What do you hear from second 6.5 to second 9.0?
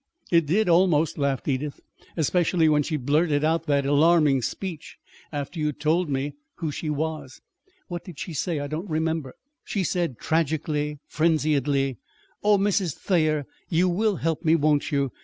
who she was." "What did she say? I don't